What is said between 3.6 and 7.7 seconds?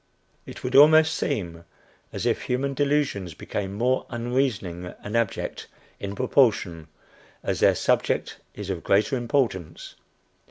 more unreasoning and abject in proportion as